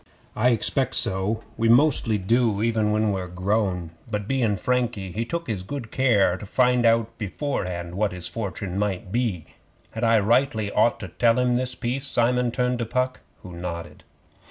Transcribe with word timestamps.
'I 0.35 0.49
expect 0.49 0.95
so. 0.95 1.43
We 1.57 1.69
mostly 1.69 2.17
do 2.17 2.63
even 2.63 2.91
when 2.91 3.11
we're 3.11 3.27
grown. 3.27 3.91
But 4.09 4.27
bein' 4.27 4.55
Frankie, 4.55 5.11
he 5.11 5.25
took 5.25 5.45
good 5.67 5.91
care 5.91 6.37
to 6.37 6.45
find 6.47 6.87
out 6.87 7.15
beforehand 7.19 7.93
what 7.93 8.11
his 8.11 8.27
fortune 8.27 8.79
might 8.79 9.11
be. 9.11 9.45
Had 9.91 10.03
I 10.03 10.17
rightly 10.17 10.71
ought 10.71 10.99
to 11.01 11.09
tell 11.09 11.37
'em 11.37 11.53
this 11.53 11.75
piece?' 11.75 12.07
Simon 12.07 12.49
turned 12.49 12.79
to 12.79 12.85
Puck, 12.87 13.21
who 13.43 13.51
nodded. 13.53 14.03